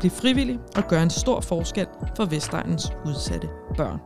Bliv 0.00 0.10
frivillig 0.10 0.58
og 0.76 0.88
gør 0.88 1.02
en 1.02 1.10
stor 1.10 1.40
forskel 1.40 1.86
for 2.16 2.24
Vestegnens 2.24 2.92
udsatte 3.06 3.48
børn. 3.76 4.00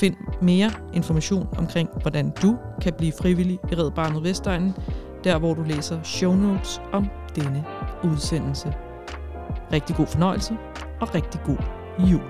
Find 0.00 0.14
mere 0.42 0.70
information 0.92 1.48
omkring, 1.58 1.88
hvordan 2.02 2.32
du 2.42 2.56
kan 2.82 2.92
blive 2.98 3.12
frivillig 3.20 3.58
i 3.72 3.74
Red 3.74 3.90
Barnet 3.90 4.22
Vestegnen, 4.22 4.74
der 5.24 5.38
hvor 5.38 5.54
du 5.54 5.62
læser 5.62 6.02
show 6.02 6.34
notes 6.34 6.80
om 6.92 7.06
denne 7.36 7.64
udsendelse. 8.04 8.74
Rigtig 9.72 9.96
god 9.96 10.06
fornøjelse 10.06 10.56
og 11.00 11.14
rigtig 11.14 11.40
god 11.44 11.58
jul. 11.98 12.22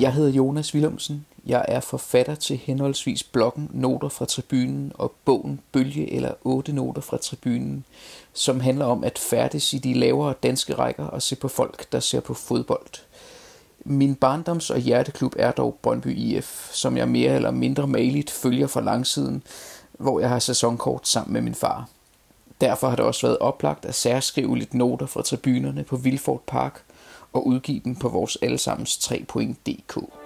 Jeg 0.00 0.12
hedder 0.12 0.30
Jonas 0.30 0.74
Willumsen. 0.74 1.26
Jeg 1.46 1.64
er 1.68 1.80
forfatter 1.80 2.34
til 2.34 2.56
henholdsvis 2.56 3.22
bloggen 3.22 3.70
Noter 3.72 4.08
fra 4.08 4.24
Tribunen 4.24 4.92
og 4.94 5.14
bogen 5.24 5.60
Bølge 5.72 6.12
eller 6.12 6.32
8 6.42 6.72
Noter 6.72 7.00
fra 7.00 7.16
Tribunen, 7.16 7.84
som 8.32 8.60
handler 8.60 8.84
om 8.84 9.04
at 9.04 9.18
færdes 9.18 9.72
i 9.72 9.78
de 9.78 9.94
lavere 9.94 10.34
danske 10.42 10.74
rækker 10.74 11.04
og 11.04 11.22
se 11.22 11.36
på 11.36 11.48
folk, 11.48 11.92
der 11.92 12.00
ser 12.00 12.20
på 12.20 12.34
fodbold. 12.34 12.86
Min 13.84 14.16
barndoms- 14.24 14.70
og 14.70 14.78
hjerteklub 14.78 15.34
er 15.38 15.50
dog 15.52 15.78
Brøndby 15.82 16.16
IF, 16.16 16.70
som 16.72 16.96
jeg 16.96 17.08
mere 17.08 17.34
eller 17.34 17.50
mindre 17.50 17.86
maligt 17.86 18.30
følger 18.30 18.66
fra 18.66 18.80
langsiden, 18.80 19.42
hvor 19.98 20.20
jeg 20.20 20.28
har 20.28 20.38
sæsonkort 20.38 21.08
sammen 21.08 21.32
med 21.32 21.40
min 21.40 21.54
far. 21.54 21.88
Derfor 22.60 22.88
har 22.88 22.96
det 22.96 23.04
også 23.04 23.26
været 23.26 23.38
oplagt 23.38 23.84
at 23.84 23.94
særskrive 23.94 24.58
lidt 24.58 24.74
noter 24.74 25.06
fra 25.06 25.22
tribunerne 25.22 25.84
på 25.84 25.96
Vilfort 25.96 26.40
Park 26.40 26.82
og 27.32 27.46
udgive 27.46 27.80
dem 27.84 27.94
på 27.96 28.08
vores 28.08 28.38
allesammens 28.42 28.96
3.dk. 28.96 30.25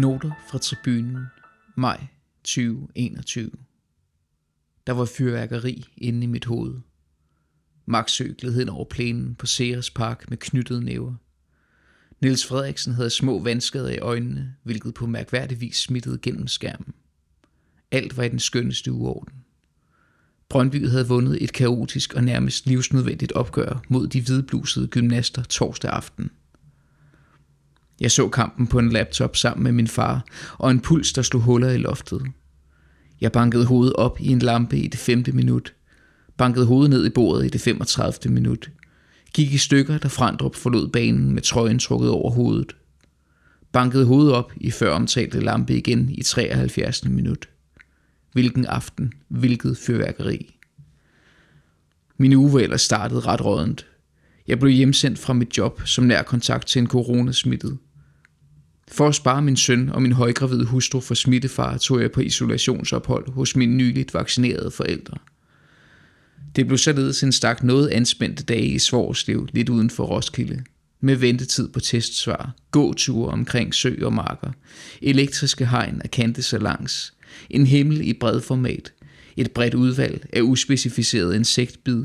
Noter 0.00 0.32
fra 0.50 0.58
tribunen, 0.58 1.24
maj 1.76 2.06
2021. 2.44 3.50
Der 4.86 4.92
var 4.92 5.04
fyrværkeri 5.04 5.84
inde 5.96 6.24
i 6.24 6.26
mit 6.26 6.44
hoved. 6.44 6.74
Max 7.86 8.20
gled 8.38 8.54
hen 8.54 8.68
over 8.68 8.84
plænen 8.84 9.34
på 9.34 9.46
Ceres 9.46 9.90
Park 9.90 10.30
med 10.30 10.38
knyttede 10.38 10.84
næver. 10.84 11.14
Niels 12.20 12.46
Frederiksen 12.46 12.94
havde 12.94 13.10
små 13.10 13.42
vandskader 13.42 13.90
i 13.90 13.98
øjnene, 13.98 14.54
hvilket 14.62 14.94
på 14.94 15.06
mærkværdig 15.06 15.60
vis 15.60 15.76
smittede 15.76 16.18
gennem 16.18 16.46
skærmen. 16.46 16.94
Alt 17.90 18.16
var 18.16 18.22
i 18.22 18.28
den 18.28 18.38
skønneste 18.38 18.92
uorden. 18.92 19.34
Brøndby 20.48 20.88
havde 20.88 21.08
vundet 21.08 21.44
et 21.44 21.52
kaotisk 21.52 22.14
og 22.14 22.24
nærmest 22.24 22.66
livsnødvendigt 22.66 23.32
opgør 23.32 23.82
mod 23.88 24.08
de 24.08 24.20
hvidblusede 24.22 24.86
gymnaster 24.88 25.42
torsdag 25.42 25.90
aften. 25.90 26.30
Jeg 28.00 28.10
så 28.10 28.28
kampen 28.28 28.66
på 28.66 28.78
en 28.78 28.90
laptop 28.90 29.36
sammen 29.36 29.64
med 29.64 29.72
min 29.72 29.88
far, 29.88 30.24
og 30.58 30.70
en 30.70 30.80
puls, 30.80 31.12
der 31.12 31.22
slog 31.22 31.42
huller 31.42 31.70
i 31.70 31.76
loftet. 31.76 32.22
Jeg 33.20 33.32
bankede 33.32 33.64
hovedet 33.64 33.92
op 33.92 34.20
i 34.20 34.28
en 34.32 34.38
lampe 34.38 34.78
i 34.78 34.88
det 34.88 35.00
femte 35.00 35.32
minut, 35.32 35.74
bankede 36.36 36.66
hovedet 36.66 36.90
ned 36.90 37.06
i 37.06 37.10
bordet 37.10 37.46
i 37.46 37.48
det 37.48 37.60
35. 37.60 38.32
minut, 38.32 38.70
gik 39.34 39.52
i 39.52 39.58
stykker, 39.58 39.98
da 39.98 40.08
Frandrup 40.08 40.54
forlod 40.54 40.88
banen 40.88 41.32
med 41.32 41.42
trøjen 41.42 41.78
trukket 41.78 42.10
over 42.10 42.30
hovedet, 42.30 42.76
bankede 43.72 44.04
hovedet 44.04 44.32
op 44.32 44.52
i 44.56 44.70
før 44.70 44.90
omtalte 44.90 45.40
lampe 45.40 45.76
igen 45.76 46.10
i 46.10 46.22
73. 46.22 47.04
minut. 47.04 47.48
Hvilken 48.32 48.66
aften, 48.66 49.12
hvilket 49.28 49.76
fyrværkeri. 49.76 50.56
Min 52.18 52.32
uge 52.32 52.52
var 52.52 52.60
ellers 52.60 52.82
startet 52.82 53.26
ret 53.26 53.44
rådent. 53.44 53.86
Jeg 54.48 54.58
blev 54.58 54.72
hjemsendt 54.72 55.18
fra 55.18 55.32
mit 55.32 55.58
job 55.58 55.82
som 55.84 56.04
nær 56.04 56.22
kontakt 56.22 56.68
til 56.68 56.80
en 56.80 56.86
coronasmittet. 56.86 57.78
For 58.90 59.08
at 59.08 59.14
spare 59.14 59.42
min 59.42 59.56
søn 59.56 59.88
og 59.88 60.02
min 60.02 60.12
højgravide 60.12 60.64
hustru 60.64 61.00
for 61.00 61.14
smittefar, 61.14 61.78
tog 61.78 62.00
jeg 62.00 62.12
på 62.12 62.20
isolationsophold 62.20 63.32
hos 63.32 63.56
mine 63.56 63.76
nyligt 63.76 64.14
vaccinerede 64.14 64.70
forældre. 64.70 65.16
Det 66.56 66.66
blev 66.66 66.78
således 66.78 67.22
en 67.22 67.32
stak 67.32 67.62
noget 67.62 67.88
anspændte 67.88 68.44
dage 68.44 68.66
i 68.66 68.78
Svorslev, 68.78 69.48
lidt 69.52 69.68
uden 69.68 69.90
for 69.90 70.04
Roskilde. 70.04 70.62
Med 71.00 71.16
ventetid 71.16 71.68
på 71.68 71.80
testsvar, 71.80 72.54
gåture 72.70 73.32
omkring 73.32 73.74
sø 73.74 73.94
og 74.02 74.12
marker, 74.12 74.52
elektriske 75.02 75.66
hegn 75.66 76.00
af 76.04 76.10
kante 76.10 76.42
så 76.42 76.58
langs, 76.58 77.14
en 77.50 77.66
himmel 77.66 78.00
i 78.00 78.12
bred 78.12 78.40
format, 78.40 78.92
et 79.36 79.52
bredt 79.52 79.74
udvalg 79.74 80.26
af 80.32 80.40
uspecificeret 80.40 81.34
insektbid, 81.34 82.04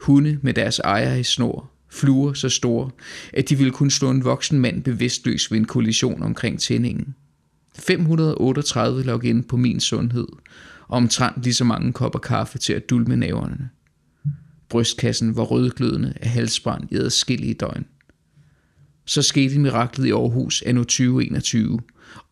hunde 0.00 0.38
med 0.42 0.54
deres 0.54 0.78
ejer 0.78 1.14
i 1.14 1.22
snor, 1.22 1.73
fluer 1.94 2.32
så 2.32 2.48
store, 2.48 2.90
at 3.32 3.48
de 3.48 3.56
ville 3.58 3.72
kunne 3.72 3.90
slå 3.90 4.10
en 4.10 4.24
voksen 4.24 4.58
mand 4.58 4.82
bevidstløs 4.82 5.50
ved 5.50 5.58
en 5.58 5.64
kollision 5.64 6.22
omkring 6.22 6.60
tændingen. 6.60 7.14
538 7.78 9.02
login 9.02 9.42
på 9.42 9.56
min 9.56 9.80
sundhed, 9.80 10.26
og 10.88 10.96
omtrent 10.96 11.42
lige 11.42 11.54
så 11.54 11.64
mange 11.64 11.92
kopper 11.92 12.18
kaffe 12.18 12.58
til 12.58 12.72
at 12.72 12.90
dulme 12.90 13.16
naverne. 13.16 13.70
Brystkassen 14.68 15.36
var 15.36 15.42
rødglødende 15.42 16.14
af 16.20 16.28
halsbrand 16.28 16.88
i 16.90 16.96
adskillige 16.96 17.54
døgn. 17.54 17.86
Så 19.04 19.22
skete 19.22 19.58
miraklet 19.58 20.06
i 20.06 20.10
Aarhus 20.10 20.62
anno 20.62 20.82
2021, 20.82 21.80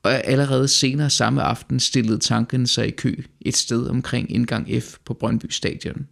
og 0.02 0.26
allerede 0.26 0.68
senere 0.68 1.10
samme 1.10 1.42
aften 1.42 1.80
stillede 1.80 2.18
tanken 2.18 2.66
sig 2.66 2.88
i 2.88 2.90
kø 2.90 3.14
et 3.40 3.56
sted 3.56 3.86
omkring 3.86 4.30
indgang 4.30 4.82
F 4.82 4.96
på 5.04 5.14
Brøndby 5.14 5.46
Stadion. 5.50 6.06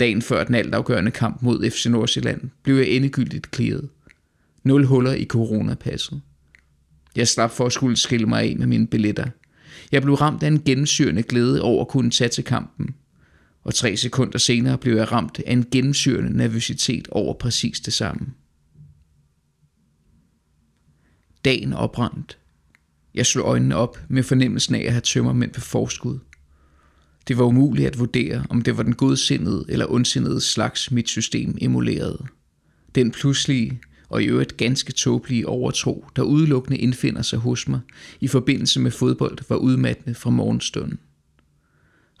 Dagen 0.00 0.22
før 0.22 0.44
den 0.44 0.54
altafgørende 0.54 1.10
kamp 1.10 1.42
mod 1.42 1.70
FC 1.70 1.86
Nordsjælland 1.86 2.50
blev 2.62 2.76
jeg 2.76 2.88
endegyldigt 2.88 3.50
klaret. 3.50 3.88
Nul 4.62 4.84
huller 4.84 5.12
i 5.12 5.24
coronapasset. 5.24 6.20
Jeg 7.16 7.28
slap 7.28 7.50
for 7.50 7.66
at 7.66 7.72
skulle 7.72 7.96
skille 7.96 8.26
mig 8.26 8.42
af 8.42 8.56
med 8.58 8.66
mine 8.66 8.86
billetter. 8.86 9.26
Jeg 9.92 10.02
blev 10.02 10.14
ramt 10.14 10.42
af 10.42 10.46
en 10.46 10.62
gennemsyrende 10.62 11.22
glæde 11.22 11.62
over 11.62 11.80
at 11.80 11.88
kunne 11.88 12.10
tage 12.10 12.28
til 12.28 12.44
kampen. 12.44 12.94
Og 13.64 13.74
tre 13.74 13.96
sekunder 13.96 14.38
senere 14.38 14.78
blev 14.78 14.96
jeg 14.96 15.12
ramt 15.12 15.40
af 15.46 15.52
en 15.52 15.66
gennemsyrende 15.70 16.36
nervøsitet 16.36 17.08
over 17.08 17.34
præcis 17.34 17.80
det 17.80 17.92
samme. 17.92 18.26
Dagen 21.44 21.72
oprandt. 21.72 22.38
Jeg 23.14 23.26
slog 23.26 23.46
øjnene 23.46 23.76
op 23.76 23.98
med 24.08 24.22
fornemmelsen 24.22 24.74
af 24.74 24.80
at 24.80 24.92
have 24.92 25.00
tømmermænd 25.00 25.52
på 25.52 25.60
forskud. 25.60 26.18
Det 27.28 27.38
var 27.38 27.44
umuligt 27.44 27.86
at 27.86 27.98
vurdere, 27.98 28.44
om 28.50 28.62
det 28.62 28.76
var 28.76 28.82
den 28.82 28.94
godsindede 28.94 29.64
eller 29.68 29.92
ondsindede 29.92 30.40
slags, 30.40 30.90
mit 30.90 31.08
system 31.08 31.58
emulerede. 31.60 32.24
Den 32.94 33.10
pludselige 33.10 33.80
og 34.08 34.22
i 34.22 34.26
øvrigt 34.26 34.56
ganske 34.56 34.92
tåbelige 34.92 35.48
overtro, 35.48 36.04
der 36.16 36.22
udelukkende 36.22 36.78
indfinder 36.78 37.22
sig 37.22 37.38
hos 37.38 37.68
mig 37.68 37.80
i 38.20 38.28
forbindelse 38.28 38.80
med 38.80 38.90
fodbold, 38.90 39.38
var 39.48 39.56
udmattende 39.56 40.14
fra 40.14 40.30
morgenstunden. 40.30 40.98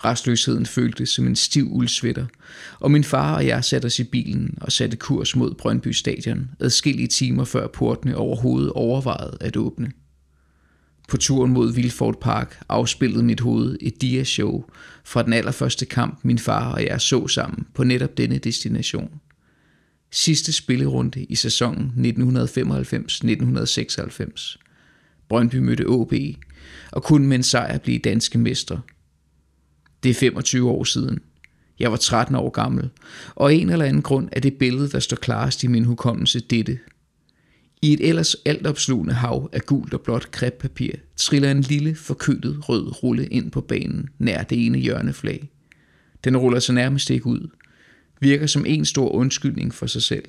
Restløsheden 0.04 0.66
føltes 0.66 1.08
som 1.08 1.26
en 1.26 1.36
stiv 1.36 1.68
uldsvitter, 1.72 2.26
og 2.80 2.90
min 2.90 3.04
far 3.04 3.34
og 3.34 3.46
jeg 3.46 3.64
satte 3.64 3.86
os 3.86 3.98
i 3.98 4.04
bilen 4.04 4.58
og 4.60 4.72
satte 4.72 4.96
kurs 4.96 5.36
mod 5.36 5.54
Brøndby 5.54 5.88
Stadion, 5.88 6.50
adskillige 6.60 7.08
timer 7.08 7.44
før 7.44 7.66
portene 7.66 8.16
overhovedet 8.16 8.72
overvejede 8.72 9.36
at 9.40 9.56
åbne. 9.56 9.92
På 11.08 11.16
turen 11.16 11.52
mod 11.52 11.74
Vilford 11.74 12.20
Park 12.20 12.60
afspillede 12.68 13.22
mit 13.22 13.40
hoved 13.40 13.76
et 13.80 14.02
dia-show 14.02 14.64
fra 15.04 15.22
den 15.22 15.32
allerførste 15.32 15.86
kamp, 15.86 16.18
min 16.22 16.38
far 16.38 16.72
og 16.72 16.84
jeg 16.84 17.00
så 17.00 17.28
sammen 17.28 17.66
på 17.74 17.84
netop 17.84 18.16
denne 18.16 18.38
destination. 18.38 19.20
Sidste 20.10 20.52
spillerunde 20.52 21.24
i 21.24 21.34
sæsonen 21.34 21.92
1995-1996. 21.96 24.58
Brøndby 25.28 25.56
mødte 25.56 25.86
OB 25.86 26.12
og 26.92 27.02
kunne 27.02 27.26
med 27.26 27.36
en 27.36 27.42
sejr 27.42 27.78
blive 27.78 27.98
danske 27.98 28.38
mestre. 28.38 28.80
Det 30.02 30.10
er 30.10 30.14
25 30.14 30.70
år 30.70 30.84
siden. 30.84 31.18
Jeg 31.78 31.90
var 31.90 31.96
13 31.96 32.34
år 32.34 32.50
gammel, 32.50 32.90
og 33.34 33.54
en 33.54 33.70
eller 33.70 33.84
anden 33.84 34.02
grund 34.02 34.28
er 34.32 34.40
det 34.40 34.54
billede, 34.54 34.90
der 34.90 34.98
står 34.98 35.16
klarest 35.16 35.64
i 35.64 35.66
min 35.66 35.84
hukommelse 35.84 36.40
dette– 36.40 36.78
i 37.82 37.92
et 37.92 38.08
ellers 38.08 38.34
altopslugende 38.44 39.14
hav 39.14 39.50
af 39.52 39.60
gult 39.60 39.94
og 39.94 40.00
blåt 40.00 40.30
krebpapir 40.30 40.92
triller 41.16 41.50
en 41.50 41.60
lille, 41.60 41.94
forkølet 41.94 42.68
rød 42.68 43.02
rulle 43.02 43.26
ind 43.26 43.50
på 43.50 43.60
banen 43.60 44.08
nær 44.18 44.42
det 44.42 44.66
ene 44.66 44.78
hjørneflag. 44.78 45.50
Den 46.24 46.36
ruller 46.36 46.58
sig 46.58 46.74
nærmest 46.74 47.10
ikke 47.10 47.26
ud. 47.26 47.48
Virker 48.20 48.46
som 48.46 48.66
en 48.66 48.84
stor 48.84 49.08
undskyldning 49.08 49.74
for 49.74 49.86
sig 49.86 50.02
selv. 50.02 50.24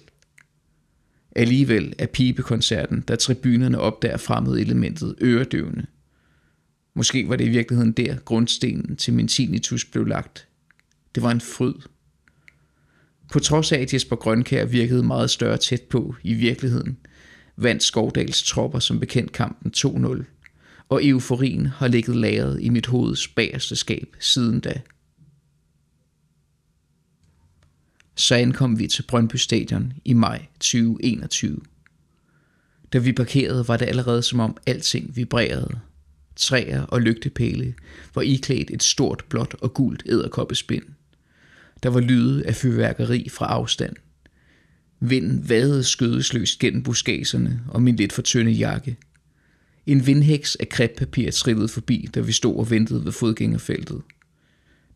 Alligevel 1.36 1.94
er 1.98 2.06
pibekoncerten, 2.06 3.02
da 3.02 3.16
tribunerne 3.16 3.80
opdager 3.80 4.18
fremmede 4.18 4.62
elementet 4.62 5.16
øredøvende. 5.22 5.86
Måske 6.94 7.30
var 7.30 7.36
det 7.36 7.46
i 7.46 7.50
virkeligheden 7.50 7.92
der 7.92 8.16
grundstenen 8.16 8.96
til 8.96 9.14
min 9.14 9.28
tinnitus 9.28 9.86
blev 9.86 10.06
lagt. 10.06 10.48
Det 11.16 11.24
var 11.24 11.32
en 11.32 11.42
fryd. 11.42 11.74
På 13.32 13.40
trods 13.40 13.72
af, 13.72 13.80
at 13.80 13.94
Jesper 13.94 14.16
Grønkær 14.16 14.66
virkede 14.66 15.04
meget 15.04 15.30
større 15.30 15.58
tæt 15.58 15.82
på 15.82 16.16
i 16.24 16.34
virkeligheden, 16.34 16.98
vandt 17.64 17.84
Skovdals 17.84 18.44
tropper 18.44 18.80
som 18.80 19.00
bekendt 19.00 19.32
kampen 19.32 19.72
2-0, 19.78 20.24
og 20.90 21.06
euforien 21.06 21.66
har 21.66 21.88
ligget 21.88 22.16
lagret 22.16 22.62
i 22.62 22.70
mit 22.70 22.86
hoveds 22.86 23.28
bagerste 23.28 23.76
skab 23.76 24.16
siden 24.20 24.60
da. 24.60 24.82
Så 28.16 28.36
ankom 28.36 28.80
vi 28.80 28.88
til 28.88 29.04
Brøndby 29.04 29.36
Stadion 29.36 29.94
i 30.06 30.14
maj 30.14 30.46
2021. 30.54 31.62
Da 32.94 32.98
vi 32.98 33.12
parkerede, 33.12 33.68
var 33.68 33.78
det 33.78 33.86
allerede 33.86 34.22
som 34.22 34.40
om 34.40 34.58
alting 34.66 35.16
vibrerede. 35.16 35.80
Træer 36.36 36.82
og 36.82 37.02
lygtepæle 37.02 37.74
var 38.16 38.22
iklædt 38.22 38.72
et 38.72 38.84
stort 38.84 39.24
blåt 39.30 39.56
og 39.62 39.74
gult 39.74 40.04
æderkoppespind. 40.06 40.84
Der 41.84 41.90
var 41.90 42.00
lyde 42.00 42.46
af 42.46 42.56
fyrværkeri 42.56 43.30
fra 43.30 43.46
afstand. 43.46 43.96
Vinden 45.00 45.50
vadede 45.50 45.84
skødesløst 45.84 46.60
gennem 46.60 46.84
buskagerne 46.84 47.62
og 47.68 47.82
min 47.82 47.96
lidt 47.96 48.14
for 48.14 48.22
tynde 48.22 48.52
jakke. 48.52 48.98
En 49.86 50.08
vindhæks 50.08 50.56
af 50.56 50.70
kreppapir 50.70 51.32
trillede 51.32 51.68
forbi, 51.68 52.10
da 52.16 52.20
vi 52.20 52.32
stod 52.32 52.56
og 52.56 52.70
ventede 52.70 53.06
ved 53.06 53.12
fodgængerfeltet. 53.12 54.02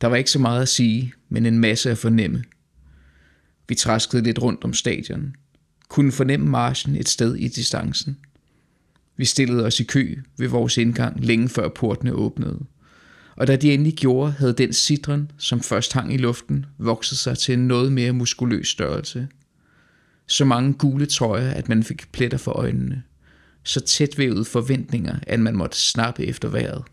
Der 0.02 0.08
var 0.08 0.16
ikke 0.16 0.32
så 0.32 0.40
meget 0.40 0.62
at 0.62 0.70
sige, 0.70 1.14
men 1.30 1.46
en 1.46 1.60
masse 1.60 1.92
at 1.92 1.98
fornemme. 1.98 2.44
Vi 3.70 3.76
traskede 3.76 4.24
lidt 4.24 4.42
rundt 4.42 4.64
om 4.64 4.74
stadion. 4.74 5.36
Kunne 5.90 6.12
fornemme 6.12 6.50
marchen 6.50 6.96
et 6.96 7.10
sted 7.10 7.36
i 7.36 7.48
distancen. 7.48 8.18
Vi 9.18 9.26
stillede 9.26 9.66
os 9.66 9.80
i 9.80 9.84
kø 9.84 10.16
ved 10.38 10.48
vores 10.48 10.78
indgang 10.78 11.26
længe 11.26 11.50
før 11.50 11.70
portene 11.70 12.14
åbnede. 12.14 12.60
Og 13.36 13.48
da 13.48 13.56
de 13.56 13.74
endelig 13.74 13.94
gjorde, 13.94 14.32
havde 14.32 14.54
den 14.54 14.74
citron, 14.74 15.32
som 15.38 15.62
først 15.62 15.94
hang 15.94 16.14
i 16.14 16.18
luften, 16.18 16.66
vokset 16.78 17.18
sig 17.18 17.38
til 17.38 17.54
en 17.54 17.68
noget 17.68 17.92
mere 17.92 18.14
muskuløs 18.14 18.68
størrelse. 18.68 19.28
Så 20.28 20.46
mange 20.46 20.74
gule 20.74 21.06
trøjer, 21.06 21.52
at 21.52 21.70
man 21.70 21.84
fik 21.84 22.12
pletter 22.12 22.38
for 22.38 22.52
øjnene. 22.52 23.04
Så 23.64 23.80
tætvævede 23.80 24.46
forventninger, 24.46 25.20
at 25.28 25.40
man 25.40 25.56
måtte 25.56 25.78
snappe 25.78 26.26
efter 26.26 26.50
vejret. 26.50 26.84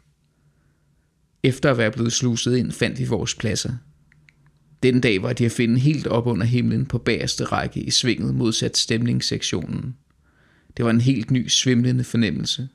Efter 1.42 1.70
at 1.70 1.78
være 1.78 1.90
blevet 1.90 2.12
sluset 2.12 2.56
ind, 2.56 2.72
fandt 2.72 2.98
vi 2.98 3.04
vores 3.04 3.34
pladser– 3.34 3.72
den 4.82 5.00
dag 5.00 5.22
var 5.22 5.32
de 5.32 5.46
at 5.46 5.52
finde 5.52 5.78
helt 5.78 6.06
op 6.06 6.26
under 6.26 6.46
himlen 6.46 6.86
på 6.86 6.98
bagerste 6.98 7.44
række 7.44 7.80
i 7.80 7.90
svinget 7.90 8.34
modsat 8.34 8.76
stemningssektionen. 8.76 9.96
Det 10.76 10.84
var 10.84 10.90
en 10.90 11.00
helt 11.00 11.30
ny 11.30 11.48
svimlende 11.48 12.04
fornemmelse. 12.04 12.68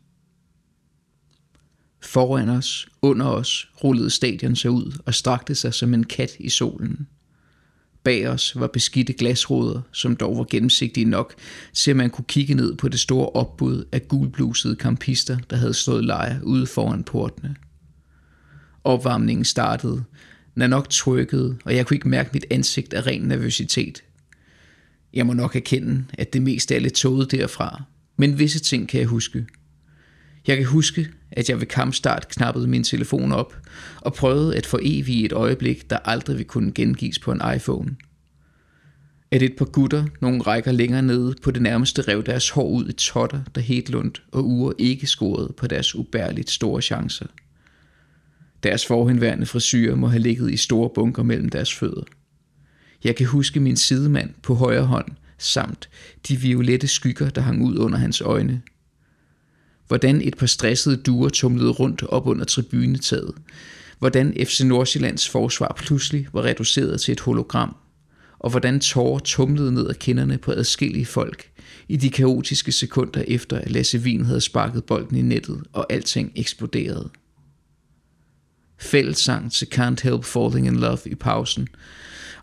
Foran 2.01 2.49
os, 2.49 2.87
under 3.01 3.25
os, 3.25 3.71
rullede 3.83 4.09
stadion 4.09 4.55
sig 4.55 4.71
ud 4.71 5.01
og 5.05 5.13
strakte 5.13 5.55
sig 5.55 5.73
som 5.73 5.93
en 5.93 6.03
kat 6.03 6.31
i 6.39 6.49
solen. 6.49 7.07
Bag 8.05 8.27
os 8.27 8.59
var 8.59 8.67
beskidte 8.67 9.13
glasruder, 9.13 9.81
som 9.91 10.15
dog 10.15 10.37
var 10.37 10.43
gennemsigtige 10.43 11.05
nok, 11.05 11.33
til 11.73 11.91
at 11.91 11.97
man 11.97 12.09
kunne 12.09 12.25
kigge 12.27 12.53
ned 12.53 12.75
på 12.75 12.87
det 12.87 12.99
store 12.99 13.29
opbud 13.29 13.85
af 13.91 14.07
gulblusede 14.07 14.75
kampister, 14.75 15.37
der 15.49 15.55
havde 15.55 15.73
stået 15.73 16.05
lejr 16.05 16.41
ude 16.43 16.67
foran 16.67 17.03
portene. 17.03 17.55
Opvarmningen 18.83 19.45
startede, 19.45 20.03
nok 20.55 20.89
trykkede, 20.89 21.57
og 21.65 21.75
jeg 21.75 21.85
kunne 21.85 21.95
ikke 21.95 22.09
mærke 22.09 22.29
mit 22.33 22.45
ansigt 22.51 22.93
af 22.93 23.07
ren 23.07 23.21
nervøsitet. 23.21 24.03
Jeg 25.13 25.25
må 25.25 25.33
nok 25.33 25.55
erkende, 25.55 26.05
at 26.13 26.33
det 26.33 26.41
meste 26.41 26.75
er 26.75 26.79
lidt 26.79 26.93
tåget 26.93 27.31
derfra, 27.31 27.83
men 28.17 28.39
visse 28.39 28.59
ting 28.59 28.89
kan 28.89 28.99
jeg 28.99 29.07
huske. 29.07 29.45
Jeg 30.47 30.57
kan 30.57 30.65
huske, 30.65 31.07
at 31.35 31.49
jeg 31.49 31.59
ved 31.59 31.67
kampstart 31.67 32.27
knappede 32.29 32.67
min 32.67 32.83
telefon 32.83 33.31
op 33.31 33.55
og 34.01 34.13
prøvede 34.13 34.57
at 34.57 34.65
få 34.65 34.79
evigt 34.81 35.25
et 35.25 35.33
øjeblik, 35.33 35.89
der 35.89 35.97
aldrig 35.97 36.37
vil 36.37 36.45
kunne 36.45 36.71
gengives 36.71 37.19
på 37.19 37.31
en 37.31 37.41
iPhone. 37.55 37.95
At 39.31 39.41
et 39.41 39.55
par 39.57 39.65
gutter, 39.65 40.05
nogle 40.21 40.41
rækker 40.41 40.71
længere 40.71 41.01
nede 41.01 41.35
på 41.43 41.51
det 41.51 41.61
nærmeste 41.61 42.01
rev 42.01 42.23
deres 42.23 42.49
hår 42.49 42.69
ud 42.69 42.89
i 42.89 42.93
totter, 42.93 43.41
der 43.55 43.61
Hedlund 43.61 44.11
og 44.31 44.45
Ure 44.45 44.73
ikke 44.77 45.07
scorede 45.07 45.53
på 45.57 45.67
deres 45.67 45.95
ubærligt 45.95 46.49
store 46.49 46.81
chancer– 46.81 47.25
deres 48.65 48.85
forhenværende 48.85 49.45
frisyrer 49.45 49.95
må 49.95 50.07
have 50.07 50.21
ligget 50.21 50.51
i 50.51 50.57
store 50.57 50.89
bunker 50.95 51.23
mellem 51.23 51.49
deres 51.49 51.73
fødder. 51.73 52.03
Jeg 53.03 53.15
kan 53.15 53.27
huske 53.27 53.59
min 53.59 53.75
sidemand 53.75 54.33
på 54.43 54.55
højre 54.55 54.85
hånd, 54.85 55.07
samt 55.37 55.89
de 56.27 56.35
violette 56.35 56.87
skygger, 56.87 57.29
der 57.29 57.41
hang 57.41 57.63
ud 57.65 57.77
under 57.77 57.97
hans 57.97 58.21
øjne. 58.21 58.61
Hvordan 59.87 60.21
et 60.21 60.37
par 60.37 60.45
stressede 60.45 60.97
duer 60.97 61.29
tumlede 61.29 61.71
rundt 61.71 62.03
op 62.03 62.27
under 62.27 62.45
tribunetaget. 62.45 63.33
Hvordan 63.99 64.33
FC 64.45 64.61
Nordsjællands 64.61 65.29
forsvar 65.29 65.73
pludselig 65.77 66.27
var 66.33 66.43
reduceret 66.43 67.01
til 67.01 67.11
et 67.11 67.19
hologram. 67.19 67.75
Og 68.39 68.49
hvordan 68.49 68.79
tårer 68.79 69.19
tumlede 69.19 69.71
ned 69.71 69.89
ad 69.89 69.93
kinderne 69.93 70.37
på 70.37 70.51
adskillige 70.51 71.05
folk 71.05 71.49
i 71.87 71.97
de 71.97 72.09
kaotiske 72.09 72.71
sekunder 72.71 73.23
efter, 73.27 73.57
at 73.57 73.71
Lasse 73.71 73.99
Wien 73.99 74.25
havde 74.25 74.41
sparket 74.41 74.83
bolden 74.83 75.17
i 75.17 75.21
nettet, 75.21 75.63
og 75.73 75.93
alting 75.93 76.31
eksploderede 76.35 77.09
fællessang 78.77 79.51
til 79.51 79.67
Can't 79.75 80.03
Help 80.03 80.23
Falling 80.23 80.67
in 80.67 80.75
Love 80.75 80.97
i 81.05 81.15
pausen, 81.15 81.67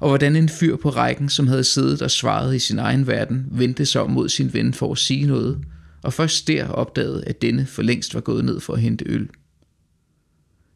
og 0.01 0.09
hvordan 0.09 0.37
en 0.37 0.49
fyr 0.49 0.77
på 0.77 0.91
rækken, 0.91 1.29
som 1.29 1.47
havde 1.47 1.65
siddet 1.65 2.03
og 2.03 2.11
svaret 2.11 2.55
i 2.55 2.59
sin 2.59 2.79
egen 2.79 3.07
verden, 3.07 3.47
vendte 3.51 3.87
sig 3.87 4.03
om 4.03 4.11
mod 4.11 4.29
sin 4.29 4.53
ven 4.53 4.75
for 4.75 4.93
at 4.93 4.99
sige 4.99 5.27
noget, 5.27 5.59
og 6.03 6.13
først 6.13 6.49
der 6.49 6.69
opdagede, 6.69 7.25
at 7.27 7.43
denne 7.43 7.67
for 7.67 7.83
længst 7.83 8.15
var 8.15 8.21
gået 8.21 8.45
ned 8.45 8.61
for 8.61 8.73
at 8.75 8.81
hente 8.81 9.05
øl. 9.09 9.29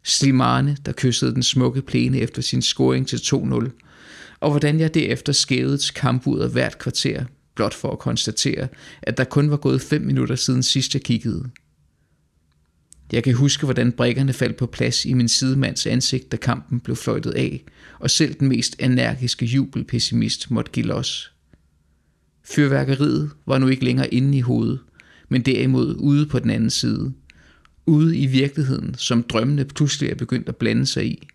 Slimane, 0.04 0.76
der 0.86 0.92
kyssede 0.92 1.34
den 1.34 1.42
smukke 1.42 1.82
plæne 1.82 2.18
efter 2.18 2.42
sin 2.42 2.62
scoring 2.62 3.08
til 3.08 3.16
2-0, 3.16 3.70
og 4.40 4.50
hvordan 4.50 4.80
jeg 4.80 4.94
derefter 4.94 5.32
skævede 5.32 5.78
til 5.78 5.94
kampuder 5.94 6.48
hvert 6.48 6.78
kvarter, 6.78 7.24
blot 7.54 7.74
for 7.74 7.92
at 7.92 7.98
konstatere, 7.98 8.68
at 9.02 9.18
der 9.18 9.24
kun 9.24 9.50
var 9.50 9.56
gået 9.56 9.80
5 9.80 10.02
minutter 10.02 10.36
siden 10.36 10.62
sidst 10.62 10.94
jeg 10.94 11.02
kiggede– 11.02 11.48
jeg 13.12 13.24
kan 13.24 13.34
huske, 13.34 13.66
hvordan 13.66 13.92
brikkerne 13.92 14.32
faldt 14.32 14.56
på 14.56 14.66
plads 14.66 15.04
i 15.04 15.12
min 15.12 15.28
sidemands 15.28 15.86
ansigt, 15.86 16.32
da 16.32 16.36
kampen 16.36 16.80
blev 16.80 16.96
fløjtet 16.96 17.30
af, 17.30 17.64
og 17.98 18.10
selv 18.10 18.34
den 18.34 18.48
mest 18.48 18.76
energiske 18.78 19.46
jubelpessimist 19.46 20.50
måtte 20.50 20.72
give 20.72 20.86
los. 20.86 21.32
Fyrværkeriet 22.44 23.30
var 23.46 23.58
nu 23.58 23.68
ikke 23.68 23.84
længere 23.84 24.14
inde 24.14 24.38
i 24.38 24.40
hovedet, 24.40 24.80
men 25.28 25.42
derimod 25.42 25.96
ude 25.98 26.26
på 26.26 26.38
den 26.38 26.50
anden 26.50 26.70
side. 26.70 27.12
Ude 27.86 28.18
i 28.18 28.26
virkeligheden, 28.26 28.94
som 28.94 29.22
drømmene 29.22 29.64
pludselig 29.64 30.10
er 30.10 30.14
begyndt 30.14 30.48
at 30.48 30.56
blande 30.56 30.86
sig 30.86 31.06
i, 31.06 31.28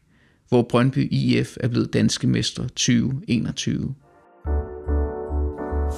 hvor 0.50 0.62
Brøndby 0.70 1.12
IF 1.12 1.58
er 1.60 1.68
blevet 1.68 1.94
danske 1.94 2.28
mester 2.28 2.64
2021. 2.64 3.96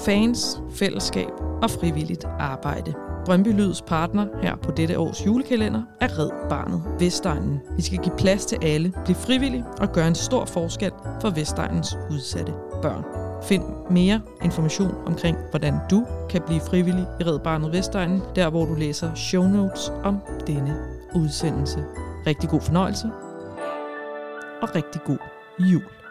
Fans, 0.05 0.45
fællesskab 0.75 1.29
og 1.61 1.71
frivilligt 1.71 2.25
arbejde. 2.25 2.93
Brøndby 3.25 3.47
Lyds 3.47 3.81
partner 3.81 4.27
her 4.41 4.55
på 4.55 4.71
dette 4.77 4.99
års 4.99 5.25
julekalender 5.25 5.81
er 6.01 6.19
Red 6.19 6.49
Barnet 6.49 6.83
Vestegnen. 6.99 7.59
Vi 7.75 7.81
skal 7.81 7.99
give 8.03 8.15
plads 8.17 8.45
til 8.45 8.57
alle, 8.61 8.93
blive 9.05 9.15
frivillige 9.15 9.65
og 9.79 9.93
gøre 9.93 10.07
en 10.07 10.15
stor 10.15 10.45
forskel 10.45 10.91
for 11.21 11.29
Vestegnens 11.29 11.95
udsatte 12.11 12.53
børn. 12.81 13.22
Find 13.47 13.63
mere 13.89 14.21
information 14.43 14.95
omkring, 15.05 15.37
hvordan 15.49 15.73
du 15.89 16.05
kan 16.29 16.41
blive 16.41 16.61
frivillig 16.61 17.07
i 17.19 17.23
Red 17.23 17.39
Barnet 17.39 17.71
Vestegnen, 17.71 18.21
der 18.35 18.49
hvor 18.49 18.65
du 18.65 18.73
læser 18.73 19.15
show 19.15 19.47
notes 19.47 19.91
om 20.03 20.19
denne 20.47 20.77
udsendelse. 21.15 21.85
Rigtig 22.27 22.49
god 22.49 22.61
fornøjelse 22.61 23.07
og 24.61 24.75
rigtig 24.75 25.01
god 25.05 25.17
jul. 25.59 26.02